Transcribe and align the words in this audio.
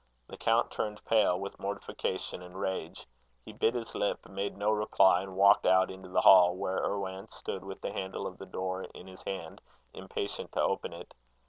The 0.29 0.35
count 0.35 0.71
turned 0.71 1.05
pale 1.05 1.39
with 1.39 1.59
mortification 1.59 2.41
and 2.41 2.59
rage. 2.59 3.05
He 3.45 3.53
bit 3.53 3.75
his 3.75 3.93
lip, 3.93 4.27
made 4.27 4.57
no 4.57 4.71
reply, 4.71 5.21
and 5.21 5.35
walked 5.35 5.67
out 5.67 5.91
into 5.91 6.09
the 6.09 6.21
hall, 6.21 6.55
where 6.55 6.83
Irwan 6.83 7.29
stood 7.29 7.63
with 7.63 7.81
the 7.81 7.93
handle 7.93 8.25
of 8.25 8.39
the 8.39 8.47
door 8.47 8.81
in 8.95 9.05
his 9.05 9.21
hand, 9.21 9.61
impatient 9.93 10.53
to 10.53 10.61
open 10.63 10.91
it. 10.91 11.13